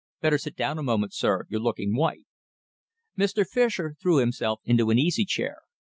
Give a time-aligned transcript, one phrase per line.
[0.19, 1.45] Better sit down a moment, sir.
[1.47, 2.25] You're looking white."
[3.15, 3.45] Mr.
[3.45, 5.59] Fischer threw himself into an easy chair.